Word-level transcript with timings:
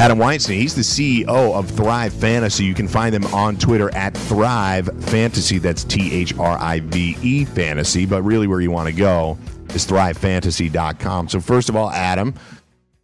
Adam 0.00 0.16
Weinstein, 0.16 0.58
he's 0.58 0.74
the 0.74 0.80
CEO 0.80 1.28
of 1.28 1.68
Thrive 1.68 2.14
Fantasy. 2.14 2.64
You 2.64 2.72
can 2.72 2.88
find 2.88 3.14
them 3.14 3.26
on 3.34 3.58
Twitter 3.58 3.94
at 3.94 4.16
Thrive 4.16 4.88
Fantasy. 5.04 5.58
That's 5.58 5.84
T 5.84 6.10
H 6.14 6.38
R 6.38 6.56
I 6.58 6.80
V 6.80 7.18
E 7.20 7.44
Fantasy. 7.44 8.06
But 8.06 8.22
really, 8.22 8.46
where 8.46 8.62
you 8.62 8.70
want 8.70 8.88
to 8.88 8.94
go 8.94 9.36
is 9.74 9.86
thrivefantasy.com. 9.86 11.28
So, 11.28 11.38
first 11.38 11.68
of 11.68 11.76
all, 11.76 11.90
Adam, 11.90 12.32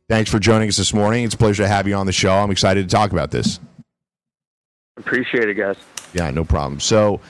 thanks 0.08 0.30
for 0.30 0.38
joining 0.38 0.70
us 0.70 0.78
this 0.78 0.94
morning. 0.94 1.24
It's 1.24 1.34
a 1.34 1.36
pleasure 1.36 1.64
to 1.64 1.68
have 1.68 1.86
you 1.86 1.94
on 1.96 2.06
the 2.06 2.12
show. 2.12 2.32
I'm 2.32 2.50
excited 2.50 2.88
to 2.88 2.96
talk 2.96 3.12
about 3.12 3.30
this. 3.30 3.60
Appreciate 4.96 5.50
it, 5.50 5.54
guys. 5.54 5.76
Yeah, 6.16 6.30
no 6.30 6.44
problem. 6.44 6.80
So, 6.80 7.20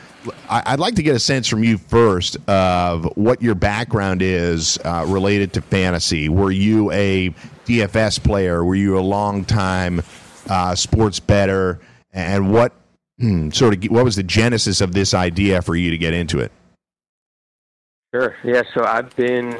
I- 0.48 0.70
would 0.70 0.80
like 0.80 0.94
to 0.94 1.02
get 1.02 1.16
a 1.16 1.18
sense 1.18 1.48
from 1.48 1.64
you 1.64 1.76
first 1.76 2.36
of 2.48 3.04
what 3.16 3.42
your 3.42 3.56
background 3.56 4.22
is 4.22 4.78
uh, 4.84 5.04
related 5.08 5.52
to 5.54 5.60
fantasy. 5.60 6.28
Were 6.28 6.52
you 6.52 6.92
a 6.92 7.34
DFS 7.64 8.22
player? 8.22 8.64
Were 8.64 8.76
you 8.76 8.96
a 8.96 9.00
long 9.00 9.44
time 9.44 10.02
uh, 10.48 10.76
sports 10.76 11.18
better? 11.18 11.80
And 12.12 12.52
what 12.52 12.72
hmm, 13.18 13.50
sort 13.50 13.74
of 13.74 13.90
what 13.90 14.04
was 14.04 14.14
the 14.14 14.22
genesis 14.22 14.80
of 14.80 14.92
this 14.92 15.14
idea 15.14 15.62
for 15.62 15.74
you 15.74 15.90
to 15.90 15.98
get 15.98 16.14
into 16.14 16.38
it? 16.38 16.52
Sure. 18.14 18.36
Yeah. 18.44 18.62
So 18.72 18.84
I've 18.84 19.14
been. 19.16 19.58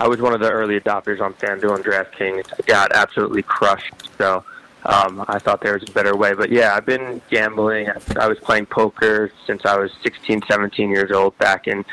I 0.00 0.08
was 0.08 0.20
one 0.20 0.34
of 0.34 0.40
the 0.40 0.50
early 0.50 0.80
adopters 0.80 1.20
on 1.20 1.34
FanDuel 1.34 1.76
and 1.76 1.84
DraftKings. 1.84 2.52
I 2.52 2.66
got 2.66 2.92
absolutely 2.92 3.42
crushed. 3.42 4.10
So 4.18 4.44
um, 4.84 5.24
I 5.28 5.38
thought 5.38 5.60
there 5.62 5.74
was 5.74 5.88
a 5.88 5.92
better 5.92 6.16
way. 6.16 6.34
But 6.34 6.50
yeah, 6.50 6.74
I've 6.74 6.86
been 6.86 7.20
gambling. 7.30 7.88
I 8.18 8.28
was 8.28 8.38
playing 8.38 8.66
poker 8.66 9.32
since 9.46 9.64
I 9.64 9.78
was 9.78 9.90
16, 10.02 10.42
17 10.48 10.90
years 10.90 11.10
old 11.10 11.36
back 11.38 11.66
in 11.66 11.84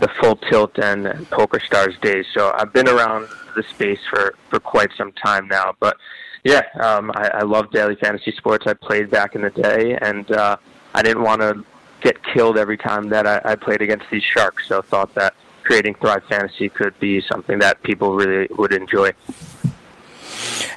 the 0.00 0.08
full 0.20 0.36
tilt 0.36 0.78
and 0.78 1.06
PokerStars 1.30 2.00
days. 2.00 2.26
So 2.34 2.52
I've 2.56 2.72
been 2.72 2.88
around 2.88 3.28
the 3.54 3.62
space 3.62 4.00
for, 4.08 4.34
for 4.48 4.58
quite 4.58 4.90
some 4.96 5.12
time 5.12 5.46
now. 5.48 5.74
But 5.78 5.96
yeah, 6.44 6.62
um, 6.80 7.12
I, 7.14 7.28
I 7.34 7.42
love 7.42 7.70
daily 7.70 7.96
fantasy 7.96 8.32
sports. 8.32 8.66
I 8.66 8.74
played 8.74 9.10
back 9.10 9.34
in 9.34 9.42
the 9.42 9.50
day, 9.50 9.96
and 10.00 10.30
uh, 10.32 10.56
I 10.94 11.02
didn't 11.02 11.22
want 11.22 11.42
to 11.42 11.64
get 12.00 12.22
killed 12.24 12.56
every 12.56 12.78
time 12.78 13.10
that 13.10 13.26
I, 13.26 13.40
I 13.44 13.54
played 13.56 13.82
against 13.82 14.06
these 14.10 14.22
sharks. 14.22 14.66
So 14.66 14.82
thought 14.82 15.14
that 15.14 15.34
creating 15.62 15.94
Thrive 15.94 16.24
Fantasy 16.24 16.68
could 16.68 16.98
be 16.98 17.20
something 17.20 17.58
that 17.60 17.82
people 17.82 18.14
really 18.14 18.48
would 18.56 18.72
enjoy. 18.72 19.12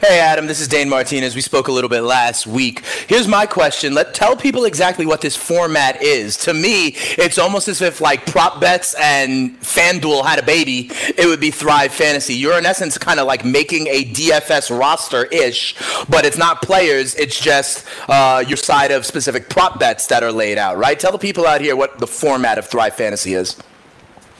Hey, 0.05 0.19
Adam, 0.19 0.47
this 0.47 0.59
is 0.59 0.67
Dane 0.67 0.89
Martinez. 0.89 1.33
We 1.33 1.39
spoke 1.39 1.69
a 1.69 1.71
little 1.71 1.89
bit 1.89 2.01
last 2.01 2.45
week. 2.45 2.83
Here's 3.07 3.25
my 3.25 3.45
question. 3.45 3.93
Let 3.93 4.13
tell 4.13 4.35
people 4.35 4.65
exactly 4.65 5.05
what 5.05 5.21
this 5.21 5.33
format 5.33 6.03
is. 6.03 6.35
To 6.39 6.53
me, 6.53 6.87
it's 7.17 7.37
almost 7.37 7.69
as 7.69 7.81
if 7.81 8.01
like 8.01 8.25
prop 8.25 8.59
bets 8.59 8.95
and 8.99 9.57
FanDuel 9.61 10.25
had 10.25 10.39
a 10.39 10.43
baby. 10.43 10.91
It 11.17 11.25
would 11.25 11.39
be 11.39 11.51
Thrive 11.51 11.93
Fantasy. 11.93 12.33
You're 12.33 12.57
in 12.57 12.65
essence 12.65 12.97
kind 12.97 13.17
of 13.17 13.27
like 13.27 13.45
making 13.45 13.87
a 13.87 14.03
DFS 14.03 14.77
roster 14.77 15.23
ish, 15.27 15.73
but 16.09 16.25
it's 16.25 16.37
not 16.37 16.61
players. 16.61 17.15
It's 17.15 17.39
just 17.39 17.87
uh, 18.09 18.43
your 18.45 18.57
side 18.57 18.91
of 18.91 19.05
specific 19.05 19.47
prop 19.47 19.79
bets 19.79 20.07
that 20.07 20.21
are 20.21 20.33
laid 20.33 20.57
out, 20.57 20.77
right? 20.77 20.99
Tell 20.99 21.13
the 21.13 21.17
people 21.17 21.47
out 21.47 21.61
here 21.61 21.77
what 21.77 21.99
the 21.99 22.07
format 22.07 22.57
of 22.57 22.67
Thrive 22.67 22.95
Fantasy 22.95 23.35
is. 23.35 23.55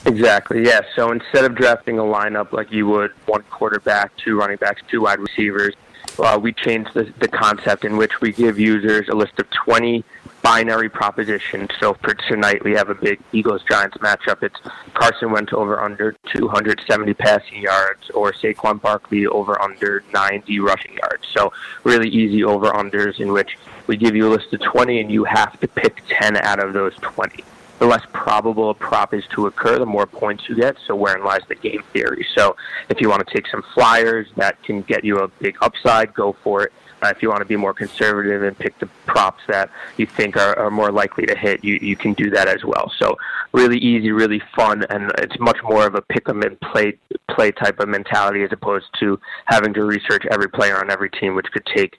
Exactly. 0.06 0.64
Yeah. 0.64 0.82
So 0.94 1.12
instead 1.12 1.44
of 1.44 1.54
drafting 1.54 1.98
a 1.98 2.02
lineup 2.02 2.52
like 2.52 2.70
you 2.70 2.86
would 2.88 3.12
one 3.26 3.42
quarterback, 3.44 4.16
two 4.16 4.38
running 4.38 4.58
backs, 4.58 4.82
two 4.88 5.00
wide 5.02 5.18
receivers, 5.18 5.74
uh, 6.18 6.38
we 6.40 6.52
changed 6.52 6.90
the, 6.94 7.12
the 7.18 7.28
concept 7.28 7.84
in 7.84 7.96
which 7.96 8.20
we 8.20 8.32
give 8.32 8.58
users 8.58 9.08
a 9.08 9.14
list 9.14 9.38
of 9.40 9.48
20 9.50 10.04
binary 10.42 10.90
propositions. 10.90 11.70
So 11.80 11.94
for 11.94 12.14
tonight, 12.14 12.62
we 12.62 12.72
have 12.72 12.90
a 12.90 12.94
big 12.94 13.18
Eagles 13.32 13.62
Giants 13.68 13.96
matchup. 13.96 14.42
It's 14.42 14.60
Carson 14.92 15.32
Wentz 15.32 15.52
over 15.54 15.80
under 15.80 16.14
270 16.32 17.14
passing 17.14 17.62
yards, 17.62 18.10
or 18.10 18.32
Saquon 18.32 18.80
Barkley 18.80 19.26
over 19.26 19.60
under 19.60 20.04
90 20.12 20.60
rushing 20.60 20.94
yards. 20.98 21.26
So 21.34 21.52
really 21.82 22.10
easy 22.10 22.44
over 22.44 22.70
unders 22.70 23.18
in 23.18 23.32
which 23.32 23.56
we 23.86 23.96
give 23.96 24.14
you 24.14 24.28
a 24.28 24.32
list 24.32 24.52
of 24.52 24.60
20, 24.60 25.00
and 25.00 25.10
you 25.10 25.24
have 25.24 25.58
to 25.60 25.66
pick 25.66 26.02
10 26.08 26.36
out 26.36 26.62
of 26.62 26.74
those 26.74 26.94
20 26.96 27.42
the 27.84 27.90
less 27.90 28.06
probable 28.14 28.70
a 28.70 28.74
prop 28.74 29.12
is 29.12 29.24
to 29.26 29.46
occur, 29.46 29.78
the 29.78 29.84
more 29.84 30.06
points 30.06 30.48
you 30.48 30.56
get. 30.56 30.74
So 30.86 30.96
wherein 30.96 31.22
lies 31.22 31.42
the 31.50 31.54
game 31.54 31.82
theory. 31.92 32.26
So 32.34 32.56
if 32.88 32.98
you 32.98 33.10
want 33.10 33.26
to 33.26 33.34
take 33.34 33.46
some 33.48 33.62
flyers 33.74 34.26
that 34.36 34.62
can 34.62 34.80
get 34.80 35.04
you 35.04 35.18
a 35.18 35.28
big 35.28 35.58
upside, 35.60 36.14
go 36.14 36.34
for 36.42 36.64
it. 36.64 36.72
Uh, 37.02 37.08
if 37.08 37.20
you 37.20 37.28
want 37.28 37.42
to 37.42 37.44
be 37.44 37.56
more 37.56 37.74
conservative 37.74 38.42
and 38.42 38.58
pick 38.58 38.78
the 38.78 38.86
props 39.04 39.42
that 39.48 39.68
you 39.98 40.06
think 40.06 40.38
are, 40.38 40.58
are 40.58 40.70
more 40.70 40.90
likely 40.90 41.26
to 41.26 41.36
hit, 41.36 41.62
you, 41.62 41.74
you 41.82 41.94
can 41.94 42.14
do 42.14 42.30
that 42.30 42.48
as 42.48 42.64
well. 42.64 42.90
So 42.98 43.18
really 43.52 43.76
easy, 43.76 44.12
really 44.12 44.40
fun, 44.56 44.86
and 44.88 45.12
it's 45.18 45.38
much 45.38 45.58
more 45.62 45.86
of 45.86 45.94
a 45.94 46.00
pick 46.00 46.26
'em 46.26 46.40
and 46.40 46.58
play 46.60 46.96
play 47.28 47.50
type 47.50 47.80
of 47.80 47.88
mentality 47.88 48.42
as 48.44 48.52
opposed 48.52 48.86
to 49.00 49.20
having 49.44 49.74
to 49.74 49.84
research 49.84 50.24
every 50.30 50.48
player 50.48 50.78
on 50.78 50.90
every 50.90 51.10
team, 51.10 51.34
which 51.34 51.50
could 51.52 51.66
take 51.66 51.98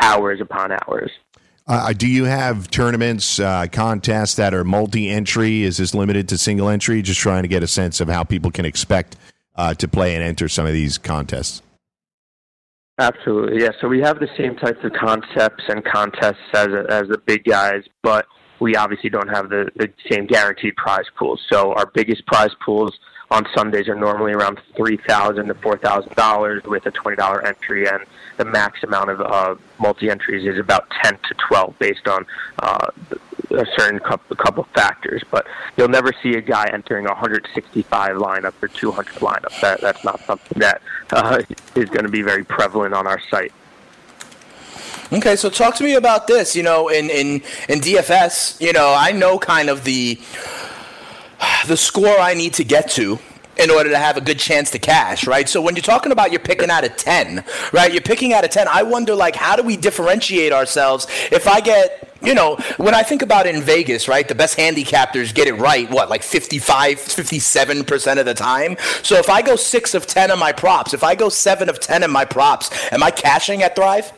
hours 0.00 0.40
upon 0.40 0.70
hours. 0.70 1.10
Uh, 1.66 1.94
do 1.94 2.06
you 2.06 2.24
have 2.24 2.70
tournaments, 2.70 3.40
uh, 3.40 3.66
contests 3.72 4.34
that 4.34 4.52
are 4.52 4.64
multi-entry? 4.64 5.62
Is 5.62 5.78
this 5.78 5.94
limited 5.94 6.28
to 6.28 6.36
single 6.36 6.68
entry? 6.68 7.00
Just 7.00 7.20
trying 7.20 7.42
to 7.42 7.48
get 7.48 7.62
a 7.62 7.66
sense 7.66 8.02
of 8.02 8.08
how 8.08 8.22
people 8.22 8.50
can 8.50 8.66
expect 8.66 9.16
uh, 9.56 9.72
to 9.74 9.88
play 9.88 10.14
and 10.14 10.22
enter 10.22 10.46
some 10.46 10.66
of 10.66 10.74
these 10.74 10.98
contests. 10.98 11.62
Absolutely, 12.98 13.62
yeah. 13.62 13.70
So 13.80 13.88
we 13.88 14.00
have 14.00 14.20
the 14.20 14.28
same 14.36 14.56
types 14.56 14.78
of 14.84 14.92
concepts 14.92 15.64
and 15.68 15.82
contests 15.84 16.36
as 16.52 16.68
as 16.88 17.08
the 17.08 17.18
big 17.26 17.44
guys, 17.44 17.82
but 18.02 18.26
we 18.60 18.76
obviously 18.76 19.10
don't 19.10 19.28
have 19.28 19.48
the, 19.48 19.68
the 19.74 19.92
same 20.10 20.26
guaranteed 20.26 20.76
prize 20.76 21.06
pools. 21.18 21.40
So 21.50 21.72
our 21.74 21.90
biggest 21.92 22.24
prize 22.26 22.54
pools 22.64 22.92
on 23.34 23.46
Sundays 23.52 23.88
are 23.88 23.96
normally 23.96 24.32
around 24.32 24.60
three 24.76 24.96
thousand 24.96 25.46
to 25.48 25.54
four 25.54 25.76
thousand 25.76 26.14
dollars 26.14 26.62
with 26.64 26.86
a 26.86 26.92
twenty 26.92 27.16
dollar 27.16 27.44
entry, 27.44 27.88
and 27.88 28.04
the 28.36 28.44
max 28.44 28.82
amount 28.84 29.10
of 29.10 29.20
uh, 29.20 29.56
multi 29.78 30.08
entries 30.08 30.46
is 30.46 30.58
about 30.58 30.88
ten 31.02 31.18
to 31.28 31.34
twelve, 31.48 31.76
based 31.80 32.06
on 32.06 32.24
uh, 32.62 32.86
a 33.50 33.66
certain 33.76 33.98
couple, 33.98 34.36
couple 34.36 34.64
factors. 34.72 35.22
But 35.30 35.46
you'll 35.76 35.88
never 35.88 36.12
see 36.22 36.34
a 36.34 36.40
guy 36.40 36.70
entering 36.72 37.06
a 37.06 37.10
165 37.10 38.16
lineup 38.16 38.54
or 38.62 38.68
200 38.68 39.14
lineup. 39.16 39.60
That 39.60 39.80
that's 39.80 40.04
not 40.04 40.20
something 40.20 40.60
that 40.60 40.80
uh, 41.12 41.42
is 41.74 41.90
going 41.90 42.04
to 42.04 42.10
be 42.10 42.22
very 42.22 42.44
prevalent 42.44 42.94
on 42.94 43.06
our 43.06 43.20
site. 43.30 43.52
Okay, 45.12 45.36
so 45.36 45.50
talk 45.50 45.74
to 45.76 45.84
me 45.84 45.94
about 45.94 46.28
this. 46.28 46.54
You 46.54 46.62
know, 46.62 46.88
in 46.88 47.10
in 47.10 47.42
in 47.68 47.80
DFS, 47.80 48.60
you 48.60 48.72
know, 48.72 48.94
I 48.96 49.10
know 49.10 49.38
kind 49.40 49.68
of 49.68 49.82
the 49.82 50.20
the 51.66 51.76
score 51.76 52.18
I 52.18 52.34
need 52.34 52.54
to 52.54 52.64
get 52.64 52.90
to 52.92 53.18
in 53.56 53.70
order 53.70 53.90
to 53.90 53.98
have 53.98 54.16
a 54.16 54.20
good 54.20 54.38
chance 54.38 54.70
to 54.72 54.78
cash, 54.78 55.26
right? 55.26 55.48
So 55.48 55.60
when 55.60 55.76
you're 55.76 55.82
talking 55.82 56.12
about 56.12 56.32
you're 56.32 56.40
picking 56.40 56.70
out 56.70 56.84
of 56.84 56.96
10, 56.96 57.44
right? 57.72 57.92
You're 57.92 58.02
picking 58.02 58.32
out 58.32 58.44
of 58.44 58.50
10. 58.50 58.66
I 58.68 58.82
wonder 58.82 59.14
like 59.14 59.36
how 59.36 59.56
do 59.56 59.62
we 59.62 59.76
differentiate 59.76 60.52
ourselves 60.52 61.06
if 61.30 61.46
I 61.46 61.60
get 61.60 62.10
you 62.24 62.34
know, 62.34 62.56
when 62.78 62.94
I 62.94 63.02
think 63.02 63.20
about 63.20 63.46
it 63.46 63.54
in 63.54 63.60
Vegas, 63.60 64.08
right, 64.08 64.26
the 64.26 64.34
best 64.34 64.56
handicappers 64.56 65.34
get 65.34 65.46
it 65.46 65.54
right, 65.54 65.90
what, 65.90 66.08
like 66.08 66.22
55, 66.22 66.96
57% 66.96 68.18
of 68.18 68.24
the 68.24 68.32
time? 68.32 68.76
So 69.02 69.16
if 69.16 69.28
I 69.28 69.42
go 69.42 69.56
6 69.56 69.94
of 69.94 70.06
10 70.06 70.30
of 70.30 70.38
my 70.38 70.50
props, 70.50 70.94
if 70.94 71.04
I 71.04 71.14
go 71.14 71.28
7 71.28 71.68
of 71.68 71.80
10 71.80 72.02
of 72.02 72.10
my 72.10 72.24
props, 72.24 72.70
am 72.92 73.02
I 73.02 73.10
cashing 73.10 73.62
at 73.62 73.76
Thrive? 73.76 74.10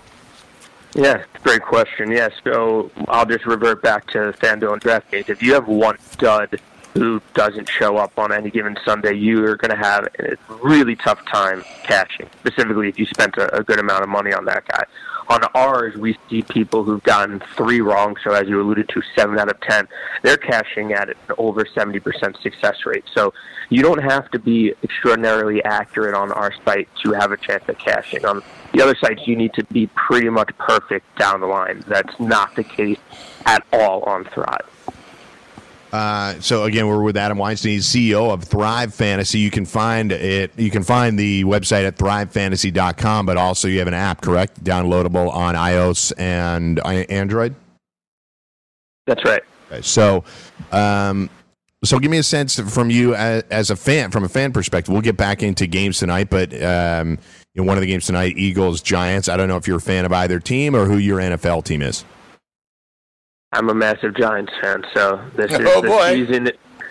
Yeah, 0.94 1.24
great 1.42 1.62
question. 1.62 2.10
Yeah, 2.10 2.28
so 2.44 2.90
I'll 3.08 3.26
just 3.26 3.44
revert 3.44 3.82
back 3.82 4.06
to 4.12 4.32
FanDuel 4.40 4.74
and 4.74 4.82
DraftKings. 4.82 5.28
If 5.28 5.42
you 5.42 5.52
have 5.54 5.66
one 5.66 5.98
stud 5.98 6.60
who 6.96 7.20
doesn't 7.34 7.68
show 7.68 7.96
up 7.96 8.18
on 8.18 8.32
any 8.32 8.50
given 8.50 8.76
Sunday, 8.84 9.14
you 9.14 9.44
are 9.44 9.56
going 9.56 9.70
to 9.70 9.76
have 9.76 10.08
a 10.18 10.36
really 10.62 10.96
tough 10.96 11.24
time 11.26 11.62
cashing, 11.84 12.28
specifically 12.40 12.88
if 12.88 12.98
you 12.98 13.06
spent 13.06 13.36
a, 13.36 13.54
a 13.56 13.62
good 13.62 13.78
amount 13.78 14.02
of 14.02 14.08
money 14.08 14.32
on 14.32 14.44
that 14.46 14.66
guy. 14.66 14.84
On 15.28 15.40
ours, 15.54 15.96
we 15.96 16.16
see 16.30 16.42
people 16.42 16.84
who've 16.84 17.02
gotten 17.02 17.40
three 17.56 17.80
wrong, 17.80 18.16
so 18.22 18.32
as 18.32 18.48
you 18.48 18.60
alluded 18.60 18.88
to, 18.90 19.02
seven 19.16 19.38
out 19.38 19.50
of 19.50 19.60
ten. 19.60 19.88
They're 20.22 20.36
cashing 20.36 20.92
at 20.92 21.08
an 21.08 21.16
over 21.36 21.64
70% 21.64 22.40
success 22.40 22.86
rate. 22.86 23.04
So 23.12 23.34
you 23.68 23.82
don't 23.82 24.02
have 24.02 24.30
to 24.30 24.38
be 24.38 24.72
extraordinarily 24.84 25.64
accurate 25.64 26.14
on 26.14 26.30
our 26.30 26.52
site 26.64 26.88
to 27.02 27.12
have 27.12 27.32
a 27.32 27.36
chance 27.36 27.64
at 27.66 27.78
cashing. 27.78 28.24
On 28.24 28.40
the 28.72 28.82
other 28.82 28.94
sites, 28.94 29.26
you 29.26 29.34
need 29.34 29.52
to 29.54 29.64
be 29.64 29.88
pretty 29.88 30.28
much 30.28 30.56
perfect 30.58 31.04
down 31.18 31.40
the 31.40 31.46
line. 31.46 31.82
That's 31.88 32.20
not 32.20 32.54
the 32.54 32.64
case 32.64 32.98
at 33.46 33.66
all 33.72 34.04
on 34.04 34.24
Thrive. 34.24 34.75
Uh, 35.92 36.38
so 36.40 36.64
again, 36.64 36.86
we're 36.88 37.02
with 37.02 37.16
Adam 37.16 37.38
Weinstein, 37.38 37.72
he's 37.72 37.86
CEO 37.86 38.32
of 38.32 38.44
Thrive 38.44 38.94
Fantasy. 38.94 39.38
You 39.38 39.50
can 39.50 39.64
find 39.64 40.12
it. 40.12 40.52
You 40.56 40.70
can 40.70 40.82
find 40.82 41.18
the 41.18 41.44
website 41.44 41.86
at 41.86 41.96
thrivefantasy.com, 41.96 43.26
but 43.26 43.36
also 43.36 43.68
you 43.68 43.78
have 43.78 43.88
an 43.88 43.94
app, 43.94 44.20
correct? 44.20 44.62
Downloadable 44.62 45.32
on 45.32 45.54
iOS 45.54 46.12
and 46.18 46.80
Android. 46.84 47.54
That's 49.06 49.24
right. 49.24 49.42
Okay, 49.70 49.82
so, 49.82 50.24
um, 50.72 51.30
so 51.84 51.98
give 51.98 52.10
me 52.10 52.18
a 52.18 52.22
sense 52.22 52.58
from 52.58 52.90
you 52.90 53.14
as, 53.14 53.44
as, 53.50 53.70
a 53.70 53.76
fan, 53.76 54.10
from 54.10 54.24
a 54.24 54.28
fan 54.28 54.52
perspective. 54.52 54.92
We'll 54.92 55.02
get 55.02 55.16
back 55.16 55.42
into 55.42 55.66
games 55.66 55.98
tonight, 55.98 56.30
but 56.30 56.52
um, 56.62 57.18
know, 57.56 57.64
one 57.64 57.76
of 57.76 57.80
the 57.80 57.86
games 57.86 58.06
tonight, 58.06 58.36
Eagles 58.36 58.82
Giants. 58.82 59.28
I 59.28 59.36
don't 59.36 59.48
know 59.48 59.56
if 59.56 59.66
you're 59.66 59.78
a 59.78 59.80
fan 59.80 60.04
of 60.04 60.12
either 60.12 60.38
team 60.38 60.76
or 60.76 60.84
who 60.84 60.98
your 60.98 61.18
NFL 61.18 61.64
team 61.64 61.82
is. 61.82 62.04
I'm 63.56 63.70
a 63.70 63.74
massive 63.74 64.14
Giants 64.14 64.52
fan, 64.60 64.84
so 64.94 65.18
this 65.34 65.50
is 65.50 65.60
oh, 65.62 65.80
the 65.80 65.88
boy. 65.88 66.14
season. 66.14 66.50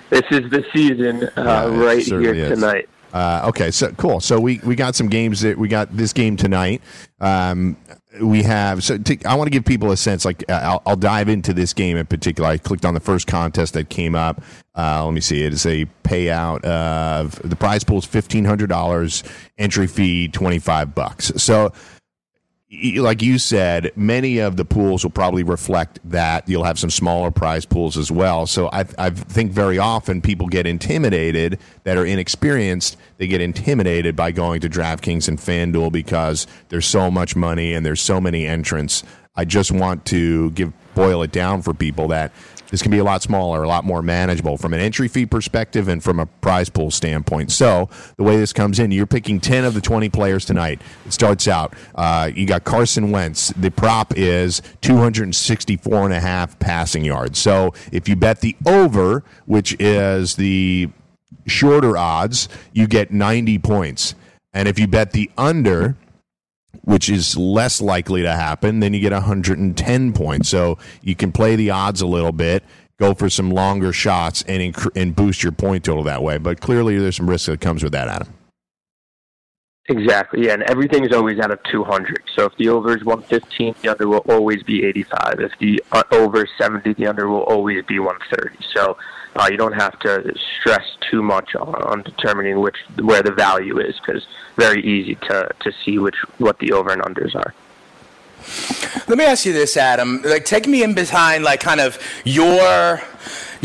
This 0.09 0.23
is 0.31 0.50
the 0.50 0.65
season 0.73 1.23
uh, 1.38 1.69
yeah, 1.71 1.83
right 1.83 2.03
here 2.03 2.33
is. 2.33 2.50
tonight. 2.59 2.89
Uh, 3.13 3.45
okay, 3.47 3.71
so 3.71 3.91
cool. 3.94 4.19
So 4.19 4.39
we, 4.39 4.59
we 4.63 4.75
got 4.75 4.95
some 4.95 5.07
games 5.07 5.41
that 5.41 5.57
we 5.57 5.67
got 5.67 5.95
this 5.95 6.12
game 6.12 6.35
tonight. 6.35 6.81
Um, 7.19 7.77
we 8.21 8.44
have 8.44 8.83
so 8.83 8.97
I 9.25 9.35
want 9.35 9.47
to 9.47 9.51
give 9.51 9.63
people 9.63 9.91
a 9.91 9.97
sense. 9.97 10.25
Like 10.25 10.44
uh, 10.50 10.53
I'll, 10.53 10.81
I'll, 10.85 10.95
dive 10.95 11.29
into 11.29 11.53
this 11.53 11.73
game 11.73 11.97
in 11.97 12.06
particular. 12.06 12.50
I 12.50 12.57
clicked 12.57 12.85
on 12.85 12.94
the 12.94 13.00
first 13.00 13.27
contest 13.27 13.73
that 13.73 13.89
came 13.89 14.15
up. 14.15 14.41
Uh, 14.75 15.06
let 15.06 15.13
me 15.13 15.21
see. 15.21 15.44
It 15.44 15.53
is 15.53 15.65
a 15.65 15.85
payout 16.03 16.63
of 16.63 17.41
the 17.47 17.56
prize 17.56 17.83
pool 17.83 18.00
is 18.00 18.06
fifteen 18.06 18.45
hundred 18.45 18.67
dollars. 18.69 19.23
Entry 19.57 19.88
fee 19.88 20.27
twenty 20.29 20.59
five 20.59 20.95
bucks. 20.95 21.31
So 21.38 21.73
like 22.71 23.21
you 23.21 23.38
said, 23.38 23.91
many 23.95 24.39
of 24.39 24.57
the 24.57 24.65
pools 24.65 25.03
will 25.03 25.12
probably 25.12 25.44
reflect 25.44 26.00
that. 26.03 26.50
You'll 26.50 26.63
have 26.63 26.79
some 26.79 26.89
smaller 26.89 27.29
prize 27.29 27.63
pools 27.63 27.95
as 27.95 28.12
well. 28.12 28.47
So 28.47 28.69
I, 28.73 28.85
I 28.97 29.12
think 29.12 29.51
very 29.51 29.77
often 29.77 30.19
people 30.21 30.47
get 30.47 30.65
intimidated 30.65 31.59
that 31.83 31.95
are 31.95 32.06
inexperienced. 32.06 32.97
They 33.17 33.27
get 33.27 33.39
intimidated 33.39 34.15
by 34.15 34.31
going 34.31 34.62
to 34.62 34.69
DraftKings 34.69 35.27
and 35.27 35.38
FanDuel 35.38 35.91
because 35.91 36.47
there's 36.69 36.88
so 36.88 37.12
much 37.12 37.35
money 37.35 37.73
and 37.73 37.85
there's 37.85 38.01
so 38.01 38.19
many 38.19 38.47
entrants. 38.47 39.03
I 39.35 39.45
just 39.45 39.71
want 39.71 40.06
to 40.06 40.50
give 40.51 40.73
boil 40.95 41.21
it 41.21 41.31
down 41.31 41.62
for 41.62 41.73
people 41.73 42.07
that 42.07 42.31
this 42.69 42.81
can 42.81 42.91
be 42.91 42.97
a 42.97 43.03
lot 43.03 43.21
smaller, 43.21 43.63
a 43.63 43.67
lot 43.67 43.83
more 43.83 44.01
manageable 44.01 44.57
from 44.57 44.73
an 44.73 44.79
entry 44.79 45.07
fee 45.07 45.25
perspective 45.25 45.88
and 45.88 46.03
from 46.03 46.19
a 46.19 46.25
prize 46.25 46.69
pool 46.69 46.91
standpoint. 46.91 47.51
So 47.51 47.89
the 48.17 48.23
way 48.23 48.38
this 48.38 48.53
comes 48.53 48.79
in, 48.79 48.91
you're 48.91 49.06
picking 49.06 49.39
10 49.39 49.65
of 49.65 49.73
the 49.73 49.81
20 49.81 50.09
players 50.09 50.45
tonight. 50.45 50.81
It 51.06 51.13
starts 51.13 51.47
out, 51.47 51.73
uh, 51.95 52.31
you 52.33 52.45
got 52.45 52.63
Carson 52.63 53.12
Wentz. 53.12 53.50
The 53.50 53.71
prop 53.71 54.13
is 54.15 54.62
264 54.81 56.06
and 56.06 56.13
a 56.13 56.19
half 56.19 56.57
passing 56.59 57.06
yards. 57.06 57.39
So 57.39 57.73
if 57.91 58.09
you 58.09 58.15
bet 58.15 58.41
the 58.41 58.56
over, 58.65 59.23
which 59.45 59.75
is 59.79 60.35
the 60.35 60.89
shorter 61.45 61.97
odds, 61.97 62.50
you 62.73 62.88
get 62.88 63.12
90 63.12 63.59
points. 63.59 64.15
And 64.53 64.67
if 64.67 64.79
you 64.79 64.88
bet 64.88 65.12
the 65.12 65.29
under, 65.38 65.97
which 66.83 67.10
is 67.10 67.38
less 67.38 67.81
likely 67.81 68.22
to 68.22 68.31
happen, 68.31 68.80
then 68.80 68.94
you 68.94 69.00
get 69.00 69.13
110 69.13 70.13
points. 70.13 70.50
So 70.50 70.77
you 71.01 71.16
can 71.16 71.31
play 71.31 71.56
the 71.56 71.72
odds 71.72 72.01
a 72.01 72.07
little 72.07 72.31
bit, 72.31 72.63
go 73.00 73.13
for 73.13 73.30
some 73.30 73.50
longer 73.50 73.92
shots, 73.92 74.44
and 74.48 74.74
inc- 74.74 74.95
and 74.95 75.16
boost 75.16 75.44
your 75.44 75.51
point 75.51 75.86
total 75.86 76.04
that 76.04 76.22
way. 76.22 76.38
But 76.38 76.62
clearly, 76.62 76.98
there's 76.98 77.16
some 77.16 77.30
risk 77.30 77.48
that 77.48 77.62
comes 77.62 77.83
with 77.83 77.94
that, 77.94 78.07
Adam. 78.07 78.34
Exactly, 79.87 80.47
yeah, 80.47 80.53
and 80.53 80.63
everything 80.63 81.05
is 81.05 81.11
always 81.11 81.39
out 81.39 81.51
of 81.51 81.61
200. 81.63 82.23
So 82.35 82.45
if 82.45 82.55
the 82.57 82.69
over 82.69 82.97
is 82.97 83.03
115, 83.03 83.75
the 83.83 83.89
under 83.89 84.07
will 84.07 84.25
always 84.27 84.63
be 84.63 84.83
85. 84.83 85.39
If 85.39 85.51
the 85.59 85.83
uh, 85.91 86.01
over 86.11 86.43
is 86.43 86.49
70, 86.57 86.93
the 86.93 87.05
under 87.05 87.27
will 87.27 87.43
always 87.43 87.85
be 87.85 87.99
130. 87.99 88.65
So 88.73 88.97
uh, 89.35 89.47
you 89.51 89.57
don't 89.57 89.73
have 89.73 89.99
to 89.99 90.33
stress 90.59 90.97
too 91.11 91.21
much 91.21 91.53
on, 91.53 91.75
on 91.83 92.01
determining 92.01 92.61
which 92.61 92.77
where 92.99 93.21
the 93.21 93.31
value 93.31 93.79
is 93.79 93.95
because 93.99 94.25
very 94.55 94.83
easy 94.83 95.15
to 95.15 95.49
to 95.59 95.71
see 95.83 95.99
which 95.99 96.15
what 96.39 96.57
the 96.57 96.71
over 96.71 96.91
and 96.91 97.03
unders 97.03 97.35
are. 97.35 97.53
Let 99.07 99.17
me 99.19 99.25
ask 99.25 99.45
you 99.45 99.53
this, 99.53 99.77
Adam. 99.77 100.21
Like, 100.23 100.45
take 100.45 100.67
me 100.67 100.83
in 100.83 100.93
behind, 100.93 101.43
like, 101.43 101.59
kind 101.59 101.79
of 101.79 101.97
your 102.25 103.01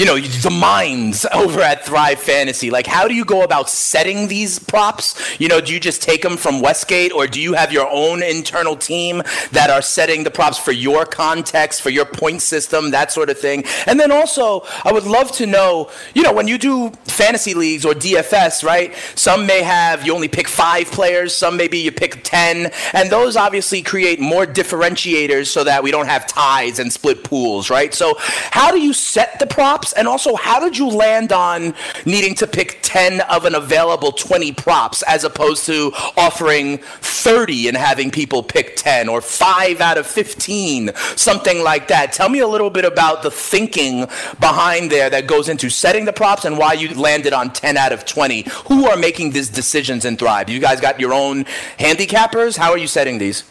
you 0.00 0.06
know, 0.06 0.18
the 0.18 0.50
minds 0.50 1.26
over 1.34 1.60
at 1.60 1.84
Thrive 1.84 2.18
Fantasy. 2.18 2.70
Like, 2.70 2.86
how 2.86 3.06
do 3.06 3.12
you 3.12 3.22
go 3.22 3.42
about 3.42 3.68
setting 3.68 4.28
these 4.28 4.58
props? 4.58 5.38
You 5.38 5.48
know, 5.48 5.60
do 5.60 5.74
you 5.74 5.78
just 5.78 6.00
take 6.00 6.22
them 6.22 6.38
from 6.38 6.62
Westgate, 6.62 7.12
or 7.12 7.26
do 7.26 7.38
you 7.38 7.52
have 7.52 7.70
your 7.70 7.86
own 7.86 8.22
internal 8.22 8.76
team 8.76 9.22
that 9.52 9.68
are 9.68 9.82
setting 9.82 10.24
the 10.24 10.30
props 10.30 10.56
for 10.56 10.72
your 10.72 11.04
context, 11.04 11.82
for 11.82 11.90
your 11.90 12.06
point 12.06 12.40
system, 12.40 12.92
that 12.92 13.12
sort 13.12 13.28
of 13.28 13.38
thing? 13.38 13.64
And 13.86 14.00
then 14.00 14.10
also, 14.10 14.64
I 14.84 14.90
would 14.90 15.04
love 15.04 15.32
to 15.32 15.44
know, 15.44 15.90
you 16.14 16.22
know, 16.22 16.32
when 16.32 16.48
you 16.48 16.56
do 16.56 16.92
fantasy 17.04 17.52
leagues 17.52 17.84
or 17.84 17.92
DFS, 17.92 18.64
right? 18.64 18.94
Some 19.16 19.44
may 19.44 19.60
have 19.60 20.06
you 20.06 20.14
only 20.14 20.28
pick 20.28 20.48
five 20.48 20.90
players, 20.90 21.36
some 21.36 21.58
maybe 21.58 21.76
you 21.76 21.92
pick 21.92 22.24
10, 22.24 22.72
and 22.94 23.10
those 23.10 23.36
obviously 23.36 23.82
create 23.82 24.18
more 24.18 24.46
differentiators 24.46 25.48
so 25.48 25.62
that 25.64 25.82
we 25.82 25.90
don't 25.90 26.06
have 26.06 26.26
ties 26.26 26.78
and 26.78 26.90
split 26.90 27.22
pools, 27.22 27.68
right? 27.68 27.92
So, 27.92 28.14
how 28.18 28.70
do 28.70 28.80
you 28.80 28.94
set 28.94 29.38
the 29.38 29.46
props? 29.46 29.89
Props? 29.90 29.98
And 29.98 30.08
also, 30.08 30.36
how 30.36 30.60
did 30.60 30.76
you 30.76 30.88
land 30.88 31.32
on 31.32 31.74
needing 32.04 32.34
to 32.36 32.46
pick 32.46 32.78
10 32.82 33.20
of 33.22 33.44
an 33.44 33.54
available 33.54 34.12
20 34.12 34.52
props 34.52 35.02
as 35.02 35.24
opposed 35.24 35.66
to 35.66 35.92
offering 36.16 36.78
30 36.78 37.68
and 37.68 37.76
having 37.76 38.10
people 38.10 38.42
pick 38.42 38.76
10 38.76 39.08
or 39.08 39.20
5 39.20 39.80
out 39.80 39.98
of 39.98 40.06
15, 40.06 40.92
something 41.16 41.62
like 41.62 41.88
that? 41.88 42.12
Tell 42.12 42.28
me 42.28 42.40
a 42.40 42.48
little 42.48 42.70
bit 42.70 42.84
about 42.84 43.22
the 43.22 43.30
thinking 43.30 44.06
behind 44.40 44.90
there 44.90 45.10
that 45.10 45.26
goes 45.26 45.48
into 45.48 45.70
setting 45.70 46.04
the 46.04 46.12
props 46.12 46.44
and 46.44 46.58
why 46.58 46.72
you 46.74 46.94
landed 46.94 47.32
on 47.32 47.52
10 47.52 47.76
out 47.76 47.92
of 47.92 48.04
20. 48.04 48.46
Who 48.68 48.86
are 48.86 48.96
making 48.96 49.30
these 49.32 49.48
decisions 49.48 50.04
in 50.04 50.16
Thrive? 50.16 50.48
You 50.48 50.60
guys 50.60 50.80
got 50.80 51.00
your 51.00 51.12
own 51.12 51.44
handicappers? 51.78 52.56
How 52.56 52.70
are 52.70 52.78
you 52.78 52.86
setting 52.88 53.18
these? 53.18 53.44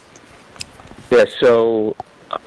Yeah, 1.12 1.26
so 1.40 1.96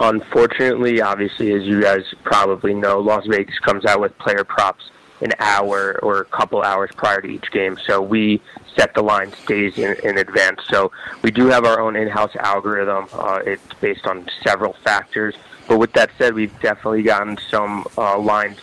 unfortunately, 0.00 1.00
obviously, 1.00 1.52
as 1.52 1.64
you 1.64 1.80
guys 1.82 2.02
probably 2.24 2.74
know, 2.74 3.00
Las 3.00 3.26
Vegas 3.26 3.58
comes 3.60 3.84
out 3.84 4.00
with 4.00 4.16
player 4.18 4.44
props 4.44 4.90
an 5.22 5.32
hour 5.38 5.98
or 6.02 6.20
a 6.20 6.24
couple 6.24 6.62
hours 6.62 6.90
prior 6.96 7.20
to 7.20 7.28
each 7.28 7.50
game. 7.52 7.78
So 7.86 8.02
we 8.02 8.40
set 8.76 8.94
the 8.94 9.02
line 9.02 9.32
stays 9.32 9.78
in, 9.78 9.96
in 10.02 10.18
advance. 10.18 10.60
So 10.68 10.90
we 11.22 11.30
do 11.30 11.46
have 11.46 11.64
our 11.64 11.80
own 11.80 11.96
in-house 11.96 12.34
algorithm. 12.36 13.06
Uh, 13.12 13.40
it's 13.46 13.74
based 13.80 14.06
on 14.06 14.28
several 14.44 14.74
factors. 14.84 15.34
But 15.68 15.78
with 15.78 15.92
that 15.92 16.10
said, 16.18 16.34
we've 16.34 16.58
definitely 16.60 17.02
gotten 17.02 17.38
some 17.48 17.86
uh, 17.96 18.18
lines 18.18 18.58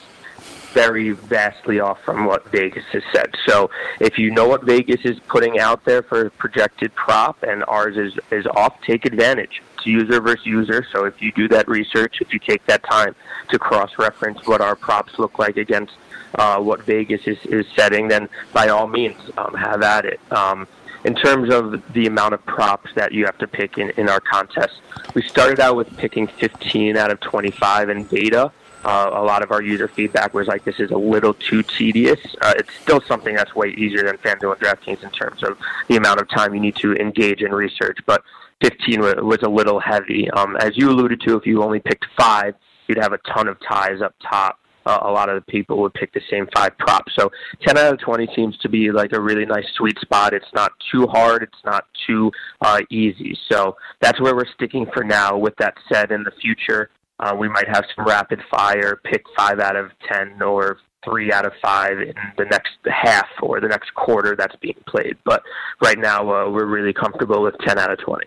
very 0.74 1.12
vastly 1.12 1.80
off 1.80 2.00
from 2.04 2.26
what 2.26 2.48
Vegas 2.52 2.84
has 2.92 3.04
said. 3.12 3.34
So 3.48 3.72
if 4.00 4.20
you 4.20 4.30
know 4.30 4.48
what 4.48 4.64
Vegas 4.64 5.02
is 5.04 5.20
putting 5.28 5.60
out 5.60 5.84
there 5.86 6.04
for 6.04 6.28
a 6.28 6.32
projected 6.32 6.94
prop 6.94 7.42
and 7.42 7.64
ours 7.68 7.98
is, 7.98 8.20
is 8.32 8.46
off, 8.46 8.80
take 8.82 9.06
advantage 9.06 9.64
it's 9.80 9.88
user 9.88 10.20
versus 10.20 10.46
user. 10.46 10.86
So 10.92 11.06
if 11.06 11.22
you 11.22 11.32
do 11.32 11.48
that 11.50 11.68
research, 11.68 12.18
if 12.22 12.34
you 12.34 12.40
take 12.40 12.66
that 12.66 12.84
time 12.84 13.16
to 13.50 13.60
cross-reference 13.60 14.46
what 14.46 14.62
our 14.62 14.76
props 14.76 15.18
look 15.18 15.40
like 15.40 15.58
against 15.58 15.94
uh, 16.36 16.60
what 16.60 16.84
Vegas 16.84 17.22
is, 17.26 17.38
is 17.46 17.66
setting, 17.76 18.08
then 18.08 18.30
by 18.54 18.70
all 18.70 18.88
means, 18.88 19.18
um, 19.38 19.54
have 19.56 19.82
at 19.82 20.06
it. 20.06 20.20
Um, 20.32 20.68
in 21.06 21.16
terms 21.16 21.54
of 21.54 21.82
the 21.94 22.08
amount 22.08 22.34
of 22.34 22.46
props 22.46 22.92
that 22.96 23.14
you 23.14 23.26
have 23.26 23.38
to 23.38 23.48
pick 23.48 23.78
in, 23.78 23.90
in 23.92 24.10
our 24.10 24.20
contest, 24.20 24.82
we 25.14 25.22
started 25.22 25.60
out 25.60 25.76
with 25.76 25.96
picking 25.98 26.28
15 26.28 26.98
out 26.98 27.10
of 27.10 27.20
25 27.22 27.90
in 27.90 28.04
beta. 28.04 28.52
Uh, 28.84 29.10
a 29.14 29.24
lot 29.24 29.44
of 29.44 29.52
our 29.52 29.62
user 29.62 29.88
feedback 29.88 30.34
was 30.34 30.48
like, 30.48 30.64
this 30.64 30.80
is 30.80 30.92
a 30.92 30.98
little 30.98 31.34
too 31.34 31.64
tedious. 31.64 32.20
Uh, 32.42 32.54
it's 32.58 32.74
still 32.82 33.02
something 33.02 33.36
that's 33.36 33.54
way 33.56 33.70
easier 33.72 34.04
than 34.04 34.18
FanDuel 34.18 34.54
and 34.54 34.62
DraftKings 34.62 35.04
in 35.04 35.10
terms 35.12 35.44
of 35.44 35.58
the 35.88 35.98
amount 35.98 36.22
of 36.22 36.30
time 36.30 36.54
you 36.54 36.60
need 36.60 36.76
to 36.78 36.94
engage 36.96 37.42
in 37.42 37.52
research. 37.52 37.98
But 38.06 38.24
15 38.62 39.02
was 39.26 39.40
a 39.42 39.50
little 39.50 39.80
heavy. 39.80 40.30
Um, 40.32 40.56
as 40.58 40.78
you 40.78 40.90
alluded 40.90 41.22
to, 41.22 41.38
if 41.38 41.46
you 41.46 41.64
only 41.64 41.80
picked 41.80 42.06
five, 42.18 42.56
you'd 42.88 42.98
have 42.98 43.14
a 43.14 43.20
ton 43.20 43.48
of 43.48 43.58
ties 43.62 44.02
up 44.02 44.16
top. 44.22 44.60
Uh, 44.86 44.98
a 45.02 45.12
lot 45.12 45.30
of 45.30 45.36
the 45.36 45.52
people 45.52 45.78
would 45.82 45.94
pick 45.94 46.12
the 46.14 46.22
same 46.30 46.48
five 46.56 46.76
props. 46.78 47.14
So 47.16 47.32
10 47.62 47.78
out 47.78 47.94
of 47.94 48.00
20 48.00 48.30
seems 48.36 48.58
to 48.60 48.70
be 48.70 48.92
like 48.92 49.12
a 49.12 49.20
really 49.20 49.46
nice 49.46 49.68
sweet 49.76 50.00
spot. 50.00 50.34
It's 50.34 50.52
not 50.54 50.72
too 50.92 51.06
hard. 51.06 51.44
It's 51.44 51.64
not 51.64 51.86
too 52.08 52.32
uh, 52.62 52.80
easy. 52.90 53.38
So 53.50 53.76
that's 54.00 54.20
where 54.20 54.36
we're 54.36 54.52
sticking 54.56 54.88
for 54.94 55.04
now. 55.04 55.38
With 55.38 55.56
that 55.58 55.76
said, 55.92 56.12
in 56.12 56.24
the 56.24 56.32
future, 56.32 56.90
uh, 57.20 57.36
we 57.38 57.48
might 57.50 57.68
have 57.68 57.86
some 57.96 58.06
rapid 58.06 58.42
fire, 58.50 59.00
pick 59.04 59.24
five 59.38 59.60
out 59.60 59.76
of 59.76 59.92
10 60.12 60.42
or 60.42 60.78
three 61.04 61.32
out 61.32 61.46
of 61.46 61.54
five 61.62 62.00
in 62.00 62.14
the 62.38 62.46
next 62.46 62.74
half 62.86 63.28
or 63.42 63.60
the 63.62 63.68
next 63.68 63.94
quarter 63.94 64.36
that's 64.36 64.56
being 64.58 64.82
played. 64.88 65.16
But 65.26 65.44
right 65.82 65.98
now, 65.98 66.22
uh, 66.22 66.50
we're 66.50 66.66
really 66.66 66.94
comfortable 66.94 67.42
with 67.42 67.56
10 67.60 67.78
out 67.78 67.92
of 67.92 68.00
20 68.00 68.26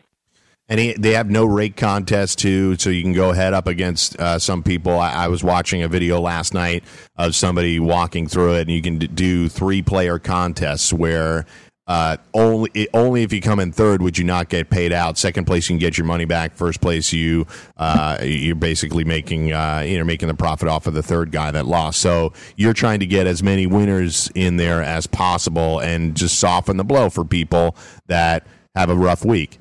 and 0.69 0.81
he, 0.81 0.95
they 0.95 1.13
have 1.13 1.29
no 1.29 1.45
rake 1.45 1.77
contest 1.77 2.39
too, 2.39 2.77
so 2.79 2.89
you 2.89 3.03
can 3.03 3.13
go 3.13 3.33
head 3.33 3.53
up 3.53 3.67
against 3.67 4.19
uh, 4.19 4.39
some 4.39 4.63
people. 4.63 4.99
I, 4.99 5.25
I, 5.25 5.29
was 5.29 5.45
watching 5.45 5.83
a 5.83 5.89
video 5.89 6.19
last 6.21 6.55
night 6.55 6.85
of 7.17 7.35
somebody 7.35 7.79
walking 7.79 8.27
through 8.27 8.55
it, 8.55 8.63
and 8.63 8.71
you 8.71 8.81
can 8.81 8.99
do 8.99 9.51
three 9.51 9.83
player 9.83 10.19
contests 10.19 10.91
where 10.91 11.45
uh, 11.89 12.17
only 12.33 12.89
only 12.95 13.23
if 13.23 13.33
you 13.33 13.41
come 13.41 13.59
in 13.59 13.73
third 13.73 14.03
would 14.03 14.17
you 14.17 14.25
not 14.25 14.49
get 14.49 14.71
paid 14.71 14.93
out. 14.93 15.19
Second 15.19 15.47
place 15.47 15.69
you 15.69 15.75
can 15.75 15.81
get 15.81 15.99
your 15.99 16.07
money 16.07 16.25
back. 16.25 16.55
First 16.55 16.81
place 16.81 17.13
you 17.13 17.47
uh, 17.77 18.19
you're 18.23 18.55
basically 18.55 19.03
making 19.05 19.53
uh, 19.53 19.83
you 19.85 19.99
know 19.99 20.05
making 20.05 20.29
the 20.29 20.35
profit 20.35 20.69
off 20.69 20.87
of 20.87 20.95
the 20.95 21.03
third 21.03 21.33
guy 21.33 21.51
that 21.51 21.67
lost. 21.67 22.01
So 22.01 22.33
you're 22.57 22.73
trying 22.73 23.01
to 23.01 23.07
get 23.07 23.27
as 23.27 23.43
many 23.43 23.67
winners 23.67 24.31
in 24.35 24.57
there 24.59 24.81
as 24.81 25.09
possible 25.09 25.81
and 25.81 26.15
just 26.15 26.39
soften 26.39 26.77
the 26.77 26.85
blow 26.85 27.11
for 27.11 27.25
people 27.25 27.77
that 28.07 28.47
have 28.77 28.89
a 28.89 28.97
rough 28.97 29.25
week. 29.25 29.59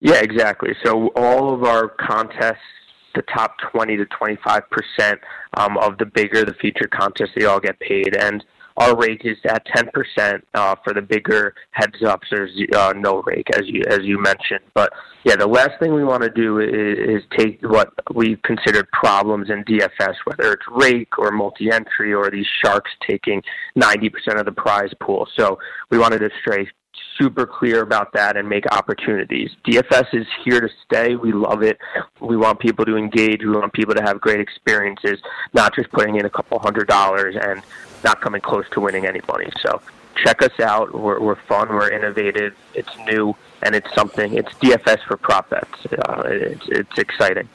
Yeah, 0.00 0.16
exactly. 0.16 0.74
So 0.84 1.08
all 1.16 1.54
of 1.54 1.62
our 1.62 1.88
contests, 1.88 2.58
the 3.14 3.22
top 3.22 3.56
20 3.72 3.96
to 3.96 4.06
25 4.06 4.62
percent 4.70 5.20
um, 5.56 5.78
of 5.78 5.98
the 5.98 6.06
bigger 6.06 6.44
the 6.44 6.54
feature 6.54 6.88
contests, 6.88 7.30
they 7.36 7.44
all 7.44 7.60
get 7.60 7.78
paid, 7.78 8.16
and 8.16 8.44
our 8.76 8.96
rake 8.96 9.22
is 9.24 9.36
at 9.44 9.64
10 9.74 9.90
percent 9.92 10.46
uh, 10.54 10.74
for 10.84 10.92
the 10.92 11.02
bigger 11.02 11.54
heads 11.70 12.02
ups. 12.04 12.28
There's 12.30 12.52
uh, 12.74 12.92
no 12.96 13.22
rake, 13.22 13.48
as 13.56 13.62
you 13.66 13.82
as 13.88 14.00
you 14.02 14.20
mentioned. 14.20 14.64
But 14.74 14.92
yeah, 15.24 15.36
the 15.36 15.46
last 15.46 15.78
thing 15.80 15.94
we 15.94 16.04
want 16.04 16.22
to 16.22 16.30
do 16.30 16.60
is, 16.60 17.22
is 17.22 17.22
take 17.36 17.60
what 17.62 17.92
we 18.14 18.36
considered 18.44 18.88
problems 18.92 19.50
in 19.50 19.64
DFS, 19.64 20.16
whether 20.24 20.52
it's 20.52 20.66
rake 20.70 21.18
or 21.18 21.30
multi-entry 21.30 22.12
or 22.12 22.30
these 22.30 22.46
sharks 22.64 22.90
taking 23.06 23.42
90 23.74 24.10
percent 24.10 24.38
of 24.38 24.46
the 24.46 24.52
prize 24.52 24.92
pool. 25.00 25.26
So 25.36 25.58
we 25.90 25.98
wanted 25.98 26.18
to 26.18 26.30
stray 26.40 26.68
super 27.18 27.46
clear 27.46 27.82
about 27.82 28.12
that 28.12 28.36
and 28.36 28.48
make 28.48 28.64
opportunities. 28.72 29.50
DFS 29.66 30.06
is 30.12 30.26
here 30.44 30.60
to 30.60 30.68
stay. 30.84 31.16
We 31.16 31.32
love 31.32 31.62
it. 31.62 31.78
We 32.20 32.36
want 32.36 32.60
people 32.60 32.84
to 32.84 32.96
engage. 32.96 33.42
We 33.42 33.50
want 33.50 33.72
people 33.72 33.94
to 33.94 34.02
have 34.02 34.20
great 34.20 34.40
experiences, 34.40 35.20
not 35.54 35.74
just 35.74 35.90
putting 35.92 36.16
in 36.16 36.26
a 36.26 36.30
couple 36.30 36.58
hundred 36.58 36.88
dollars 36.88 37.36
and 37.40 37.62
not 38.04 38.20
coming 38.20 38.40
close 38.40 38.68
to 38.70 38.80
winning 38.80 39.06
any 39.06 39.20
money. 39.28 39.50
So 39.62 39.80
check 40.16 40.42
us 40.42 40.58
out. 40.60 40.94
We're, 40.94 41.20
we're 41.20 41.36
fun. 41.36 41.68
We're 41.68 41.90
innovative. 41.90 42.54
It's 42.74 42.96
new 43.06 43.36
and 43.62 43.74
it's 43.74 43.92
something. 43.94 44.34
It's 44.34 44.52
DFS 44.54 45.02
for 45.04 45.16
prop 45.16 45.50
bets. 45.50 45.86
Uh, 45.86 46.22
it's, 46.26 46.68
it's 46.68 46.98
exciting. 46.98 47.48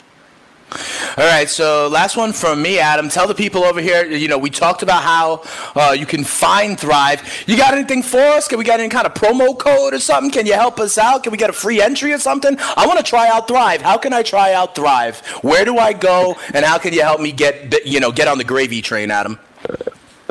All 1.17 1.25
right, 1.25 1.49
so 1.49 1.89
last 1.89 2.15
one 2.15 2.31
from 2.31 2.61
me, 2.61 2.79
Adam. 2.79 3.09
Tell 3.09 3.27
the 3.27 3.35
people 3.35 3.65
over 3.65 3.81
here. 3.81 4.05
You 4.05 4.29
know, 4.29 4.37
we 4.37 4.49
talked 4.49 4.83
about 4.83 5.03
how 5.03 5.43
uh, 5.75 5.91
you 5.91 6.05
can 6.05 6.23
find 6.23 6.79
Thrive. 6.79 7.43
You 7.45 7.57
got 7.57 7.73
anything 7.73 8.01
for 8.01 8.19
us? 8.19 8.47
Can 8.47 8.57
we 8.57 8.63
get 8.63 8.79
any 8.79 8.87
kind 8.87 9.05
of 9.05 9.13
promo 9.13 9.57
code 9.57 9.93
or 9.93 9.99
something? 9.99 10.31
Can 10.31 10.45
you 10.45 10.53
help 10.53 10.79
us 10.79 10.97
out? 10.97 11.23
Can 11.23 11.33
we 11.33 11.37
get 11.37 11.49
a 11.49 11.53
free 11.53 11.81
entry 11.81 12.13
or 12.13 12.19
something? 12.19 12.55
I 12.77 12.87
want 12.87 12.99
to 12.99 13.03
try 13.03 13.27
out 13.27 13.49
Thrive. 13.49 13.81
How 13.81 13.97
can 13.97 14.13
I 14.13 14.23
try 14.23 14.53
out 14.53 14.73
Thrive? 14.73 15.19
Where 15.41 15.65
do 15.65 15.77
I 15.77 15.91
go? 15.91 16.37
And 16.53 16.63
how 16.63 16.77
can 16.77 16.93
you 16.93 17.01
help 17.01 17.19
me 17.19 17.33
get 17.33 17.85
you 17.85 17.99
know 17.99 18.13
get 18.13 18.29
on 18.29 18.37
the 18.37 18.45
gravy 18.45 18.81
train, 18.81 19.11
Adam? 19.11 19.39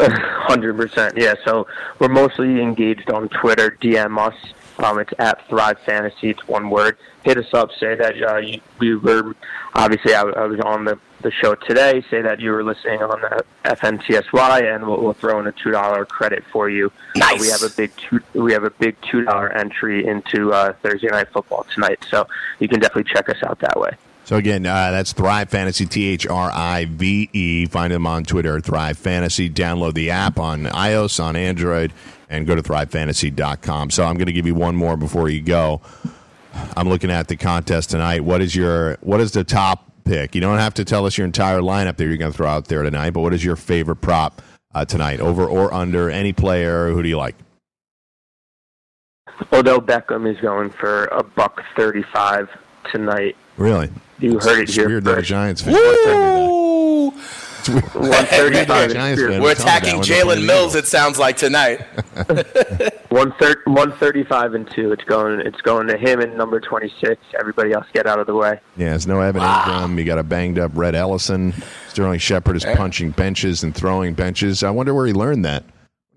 Hundred 0.08 0.76
percent, 0.76 1.16
yeah. 1.16 1.34
So 1.44 1.66
we're 1.98 2.08
mostly 2.08 2.60
engaged 2.60 3.10
on 3.10 3.28
Twitter. 3.28 3.76
DM 3.82 4.18
us. 4.18 4.34
Um, 4.78 4.98
it's 4.98 5.12
at 5.18 5.46
Thrive 5.48 5.78
Fantasy. 5.80 6.30
It's 6.30 6.48
one 6.48 6.70
word. 6.70 6.96
Hit 7.22 7.36
us 7.36 7.52
up. 7.52 7.70
Say 7.78 7.96
that 7.96 8.22
uh, 8.22 8.36
you, 8.38 8.60
we 8.78 8.96
were 8.96 9.36
obviously 9.74 10.14
I, 10.14 10.22
I, 10.22 10.46
was 10.46 10.58
on 10.60 10.86
the, 10.86 10.98
the 11.20 11.30
show 11.30 11.54
today. 11.54 12.02
Say 12.10 12.22
that 12.22 12.40
you 12.40 12.50
were 12.50 12.64
listening 12.64 13.02
on 13.02 13.20
the 13.20 13.44
FNTSY, 13.64 14.74
and 14.74 14.86
we'll, 14.86 15.02
we'll 15.02 15.12
throw 15.12 15.38
in 15.38 15.46
a 15.46 15.52
two 15.52 15.70
dollar 15.70 16.06
credit 16.06 16.44
for 16.50 16.70
you. 16.70 16.90
Nice. 17.16 17.34
Uh, 17.34 17.36
we 17.40 17.48
have 17.48 17.62
a 17.62 17.68
big 17.76 17.92
two, 17.96 18.20
we 18.32 18.54
have 18.54 18.64
a 18.64 18.70
big 18.70 18.96
two 19.02 19.24
dollar 19.24 19.52
entry 19.52 20.06
into 20.06 20.52
uh, 20.54 20.72
Thursday 20.82 21.08
night 21.08 21.28
football 21.28 21.66
tonight. 21.74 22.02
So 22.08 22.26
you 22.58 22.68
can 22.68 22.80
definitely 22.80 23.12
check 23.12 23.28
us 23.28 23.42
out 23.42 23.58
that 23.58 23.78
way. 23.78 23.90
So 24.30 24.36
again, 24.36 24.64
uh, 24.64 24.92
that's 24.92 25.12
Thrive 25.12 25.50
Fantasy, 25.50 25.86
T 25.86 26.06
H 26.06 26.24
R 26.24 26.52
I 26.54 26.84
V 26.84 27.28
E. 27.32 27.66
Find 27.66 27.92
them 27.92 28.06
on 28.06 28.22
Twitter, 28.22 28.60
Thrive 28.60 28.96
Fantasy. 28.96 29.50
Download 29.50 29.92
the 29.92 30.12
app 30.12 30.38
on 30.38 30.66
iOS, 30.66 31.20
on 31.20 31.34
Android, 31.34 31.92
and 32.28 32.46
go 32.46 32.54
to 32.54 32.62
thrivefantasy.com. 32.62 33.90
So 33.90 34.04
I'm 34.04 34.14
going 34.14 34.26
to 34.28 34.32
give 34.32 34.46
you 34.46 34.54
one 34.54 34.76
more 34.76 34.96
before 34.96 35.28
you 35.28 35.40
go. 35.40 35.80
I'm 36.76 36.88
looking 36.88 37.10
at 37.10 37.26
the 37.26 37.34
contest 37.34 37.90
tonight. 37.90 38.20
What 38.20 38.40
is 38.40 38.54
your 38.54 38.98
what 39.00 39.18
is 39.18 39.32
the 39.32 39.42
top 39.42 39.90
pick? 40.04 40.36
You 40.36 40.40
don't 40.40 40.58
have 40.58 40.74
to 40.74 40.84
tell 40.84 41.06
us 41.06 41.18
your 41.18 41.24
entire 41.24 41.58
lineup 41.58 41.96
that 41.96 42.04
you're 42.04 42.16
going 42.16 42.30
to 42.30 42.36
throw 42.36 42.46
out 42.46 42.66
there 42.66 42.84
tonight, 42.84 43.10
but 43.10 43.22
what 43.22 43.34
is 43.34 43.44
your 43.44 43.56
favorite 43.56 43.96
prop 43.96 44.42
uh, 44.72 44.84
tonight? 44.84 45.18
Over 45.18 45.44
or 45.44 45.74
under 45.74 46.08
any 46.08 46.32
player? 46.32 46.92
Who 46.92 47.02
do 47.02 47.08
you 47.08 47.18
like? 47.18 47.34
Odell 49.52 49.80
Beckham 49.80 50.32
is 50.32 50.40
going 50.40 50.70
for 50.70 51.06
a 51.06 51.24
buck 51.24 51.64
thirty-five 51.76 52.48
tonight. 52.92 53.36
Really? 53.60 53.90
You 54.18 54.38
heard 54.38 54.60
it's 54.62 54.72
it 54.72 54.80
here 54.80 54.88
weird 54.88 55.04
first. 55.04 55.16
that 55.16 55.18
a 55.20 55.22
Giants 55.22 55.60
fan. 55.62 55.74
Woo! 55.74 57.10
One 57.10 57.14
thirty-five. 58.26 58.92
Giants 58.92 59.20
fan. 59.22 59.42
We're 59.42 59.54
Tell 59.54 59.66
attacking 59.66 60.00
Jalen 60.00 60.46
Mills. 60.46 60.74
It 60.74 60.86
sounds 60.86 61.18
like 61.18 61.36
tonight. 61.36 61.82
One 63.10 63.32
thir- 63.32 63.60
one 63.66 63.92
thirty-five 63.92 64.54
and 64.54 64.70
two. 64.70 64.92
It's 64.92 65.04
going. 65.04 65.40
It's 65.40 65.60
going 65.60 65.88
to 65.88 65.98
him 65.98 66.20
and 66.20 66.38
number 66.38 66.58
twenty-six. 66.60 67.20
Everybody 67.38 67.72
else, 67.72 67.84
get 67.92 68.06
out 68.06 68.18
of 68.18 68.26
the 68.26 68.34
way. 68.34 68.60
Yeah, 68.76 68.90
there's 68.90 69.06
no 69.06 69.20
Evan 69.20 69.42
Engram. 69.42 69.98
You 69.98 70.04
got 70.04 70.18
a 70.18 70.22
banged 70.22 70.58
up 70.58 70.70
Rhett 70.74 70.94
Ellison. 70.94 71.52
Sterling 71.88 72.20
Shepard 72.20 72.56
is 72.56 72.64
eh. 72.64 72.74
punching 72.76 73.10
benches 73.10 73.62
and 73.64 73.74
throwing 73.74 74.14
benches. 74.14 74.62
I 74.62 74.70
wonder 74.70 74.94
where 74.94 75.06
he 75.06 75.12
learned 75.12 75.44
that. 75.44 75.64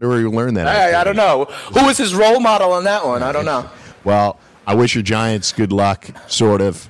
I 0.01 0.05
where 0.07 0.19
he 0.19 0.25
learned 0.25 0.55
that. 0.57 0.67
I, 0.67 1.01
I 1.01 1.03
don't 1.03 1.15
know 1.17 1.45
who 1.45 1.85
was 1.85 1.97
his 1.97 2.13
role 2.15 2.39
model 2.39 2.71
on 2.71 2.83
that 2.85 3.05
one. 3.05 3.21
I 3.23 3.31
don't 3.31 3.45
know. 3.53 3.69
Well, 4.03 4.39
I 4.67 4.75
wish 4.75 4.93
your 4.95 5.03
Giants 5.03 5.51
good 5.51 5.71
luck, 5.73 6.07
sort 6.27 6.61
of, 6.61 6.87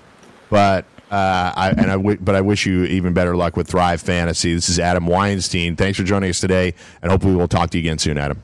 but 0.53 0.85
uh, 1.09 1.51
I 1.55 1.69
and 1.71 1.89
I 1.89 1.95
w- 1.95 2.19
but 2.21 2.35
I 2.35 2.41
wish 2.41 2.67
you 2.67 2.83
even 2.83 3.11
better 3.11 3.35
luck 3.35 3.57
with 3.57 3.67
Thrive 3.67 3.99
Fantasy. 4.01 4.53
This 4.53 4.69
is 4.69 4.79
Adam 4.79 5.07
Weinstein. 5.07 5.75
Thanks 5.75 5.97
for 5.97 6.03
joining 6.03 6.29
us 6.29 6.39
today, 6.39 6.75
and 7.01 7.11
hopefully 7.11 7.35
we'll 7.35 7.47
talk 7.47 7.71
to 7.71 7.79
you 7.79 7.81
again 7.81 7.97
soon, 7.97 8.19
Adam. 8.19 8.43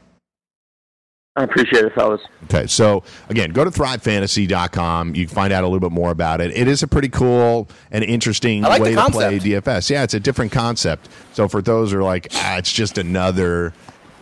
I 1.35 1.43
appreciate 1.43 1.85
it, 1.85 1.93
fellas. 1.93 2.19
Okay, 2.45 2.65
so 2.65 3.03
again, 3.29 3.51
go 3.51 3.63
to 3.63 3.69
thrivefantasy.com. 3.69 5.13
You 5.13 5.27
can 5.27 5.35
find 5.35 5.53
out 5.53 5.63
a 5.63 5.67
little 5.67 5.87
bit 5.87 5.93
more 5.93 6.09
about 6.09 6.41
it. 6.41 6.51
It 6.57 6.67
is 6.67 6.81
a 6.81 6.87
pretty 6.87 7.09
cool 7.09 7.69
and 7.91 8.03
interesting 8.03 8.63
like 8.63 8.81
way 8.81 8.95
to 8.95 9.05
play. 9.11 9.37
DFS. 9.37 9.91
Yeah, 9.91 10.01
it's 10.01 10.15
a 10.15 10.19
different 10.19 10.51
concept. 10.51 11.09
So 11.33 11.47
for 11.47 11.61
those 11.61 11.91
who 11.91 11.99
are 11.99 12.03
like, 12.03 12.29
ah, 12.33 12.57
it's 12.57 12.73
just 12.73 12.97
another 12.97 13.71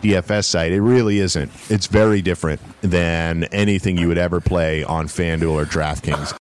DFS 0.02 0.44
site, 0.44 0.72
it 0.72 0.82
really 0.82 1.18
isn't. 1.18 1.50
It's 1.70 1.86
very 1.86 2.22
different 2.22 2.60
than 2.82 3.44
anything 3.44 3.96
you 3.96 4.08
would 4.08 4.18
ever 4.18 4.40
play 4.40 4.84
on 4.84 5.06
FanDuel 5.06 5.52
or 5.52 5.64
DraftKings. 5.64 6.34